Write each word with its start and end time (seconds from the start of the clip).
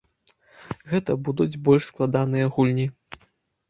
Гэта 0.93 1.17
будуць 1.29 1.59
больш 1.69 1.83
складаныя 1.93 2.53
гульні. 2.57 2.93